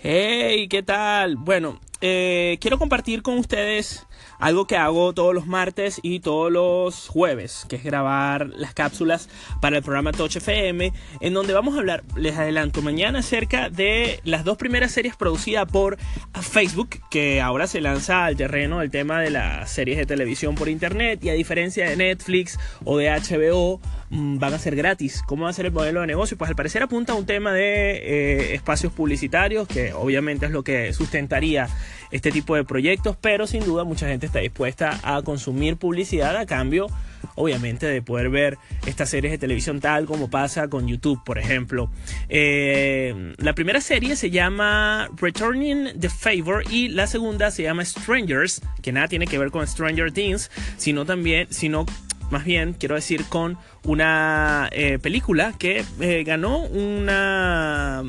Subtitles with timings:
[0.00, 1.34] Hey, ¿qué tal?
[1.34, 4.06] Bueno, eh, quiero compartir con ustedes
[4.38, 9.28] algo que hago todos los martes y todos los jueves, que es grabar las cápsulas
[9.60, 14.20] para el programa Touch FM, en donde vamos a hablar, les adelanto, mañana acerca de
[14.24, 15.98] las dos primeras series producidas por
[16.40, 20.68] Facebook, que ahora se lanza al terreno el tema de las series de televisión por
[20.68, 23.80] internet, y a diferencia de Netflix o de HBO,
[24.10, 25.22] mm, van a ser gratis.
[25.26, 26.38] ¿Cómo va a ser el modelo de negocio?
[26.38, 30.62] Pues al parecer apunta a un tema de eh, espacios publicitarios, que obviamente es lo
[30.62, 31.68] que sustentaría
[32.10, 36.46] este tipo de proyectos, pero sin duda mucha gente está dispuesta a consumir publicidad a
[36.46, 36.86] cambio,
[37.34, 41.90] obviamente, de poder ver estas series de televisión tal como pasa con YouTube, por ejemplo.
[42.28, 48.62] Eh, la primera serie se llama Returning the Favor y la segunda se llama Strangers,
[48.82, 51.86] que nada tiene que ver con Stranger Things, sino también, sino
[52.30, 58.02] más bien quiero decir con una eh, película que eh, ganó una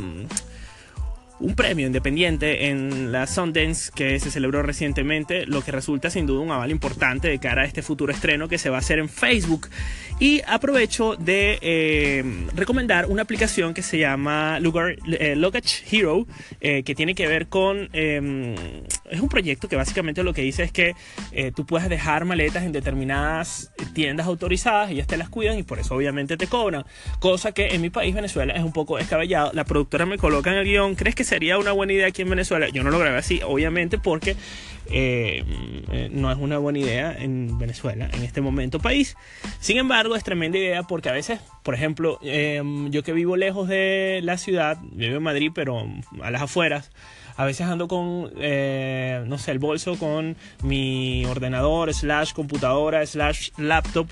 [1.39, 6.41] un premio independiente en la Sundance que se celebró recientemente, lo que resulta sin duda
[6.41, 9.09] un aval importante de cara a este futuro estreno que se va a hacer en
[9.09, 9.69] Facebook.
[10.19, 16.27] Y aprovecho de eh, recomendar una aplicación que se llama Lugar, eh, Luggage Hero,
[16.59, 17.89] eh, que tiene que ver con...
[17.93, 18.55] Em,
[19.09, 20.93] es un proyecto que básicamente lo que dice es que
[21.55, 25.95] tú puedes dejar maletas en determinadas tiendas autorizadas, ellas te las cuidan y por eso
[25.95, 26.85] obviamente te cobran.
[27.19, 29.51] Cosa que en mi país, Venezuela, es un poco descabellado.
[29.53, 32.29] La productora me coloca en el guion, ¿crees que sería una buena idea aquí en
[32.31, 32.69] Venezuela.
[32.69, 34.35] Yo no lo grabé así, obviamente, porque
[34.91, 35.43] eh,
[35.91, 39.15] eh, no es una buena idea en Venezuela, en este momento país.
[39.59, 43.67] Sin embargo, es tremenda idea porque a veces, por ejemplo, em, yo que vivo lejos
[43.67, 45.87] de la ciudad, vivo en Madrid, pero
[46.23, 46.89] a las afueras,
[47.37, 53.51] a veces ando con, eh, no sé, el bolso con mi ordenador, slash computadora, slash
[53.57, 54.07] laptop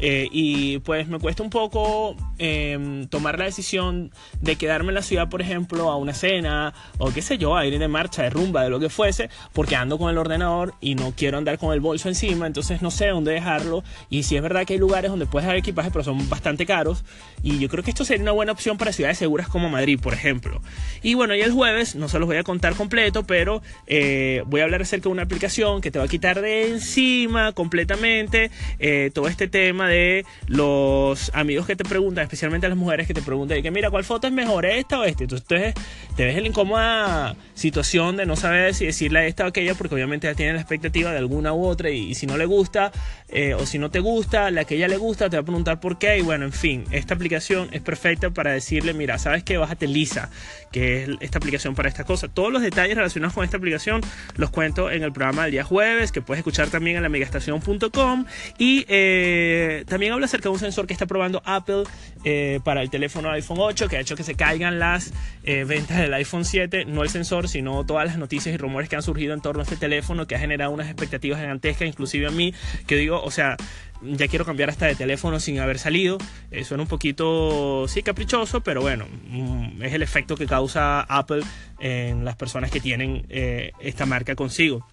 [0.00, 5.02] eh, y pues me cuesta un poco em, tomar la decisión de quedarme en la
[5.02, 8.30] ciudad, por ejemplo, a una cena o qué sé yo, a ir de marcha, de
[8.30, 11.72] rumba, de lo que fuese, porque ando con el ordenador y no quiero andar con
[11.72, 13.82] el bolso encima, entonces no sé dónde dejarlo.
[14.10, 17.04] Y si es verdad que hay lugares donde puedes dejar equipaje, pero son bastante caros.
[17.42, 20.14] Y yo creo que esto sería una buena opción para ciudades seguras como Madrid, por
[20.14, 20.60] ejemplo.
[21.02, 24.60] Y bueno, y el jueves, no se los voy a contar completo, pero eh, voy
[24.60, 29.10] a hablar acerca de una aplicación que te va a quitar de encima completamente eh,
[29.12, 33.22] todo este tema de los amigos que te preguntan, especialmente a las mujeres que te
[33.22, 35.24] preguntan, que mira, ¿cuál foto es mejor, esta o esta?
[35.24, 35.74] Entonces
[36.16, 39.94] te ves en la incómoda situación de no saber si decirle esta o aquella, porque
[39.94, 42.90] obviamente ya tienen la expectativa de alguna u otra y, si no le gusta
[43.28, 45.80] eh, o si no te gusta, la que ella le gusta te va a preguntar
[45.80, 49.58] por qué y bueno, en fin, esta aplicación es perfecta para decirle, mira, ¿sabes qué?
[49.58, 50.30] Bájate Lisa,
[50.72, 52.28] que es esta aplicación para esta cosa.
[52.28, 54.00] Todos los detalles relacionados con esta aplicación
[54.36, 58.24] los cuento en el programa del día jueves, que puedes escuchar también en la megastación.com
[58.58, 61.84] y eh, también habla acerca de un sensor que está probando Apple
[62.24, 65.12] eh, para el teléfono iPhone 8, que ha hecho que se caigan las
[65.44, 68.96] eh, ventas del iPhone 7, no el sensor, sino todas las noticias y rumores que
[68.96, 72.30] han surgido en torno a este teléfono, que ha generado unas expectativas gigantescas, inclusive a
[72.30, 72.54] mí,
[72.86, 73.56] que digo, o sea,
[74.02, 76.18] ya quiero cambiar hasta de teléfono sin haber salido.
[76.50, 81.42] Eh, suena un poquito, sí, caprichoso, pero bueno, mm, es el efecto que causa Apple
[81.80, 84.86] en las personas que tienen esta marca consigo.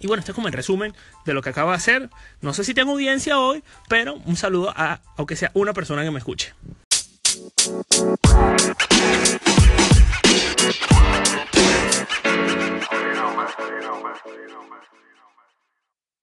[0.00, 0.94] Y bueno, este es como el resumen
[1.26, 2.10] de lo que acabo de hacer.
[2.40, 6.10] No sé si tengo audiencia hoy, pero un saludo a, aunque sea una persona que
[6.10, 6.54] me escuche.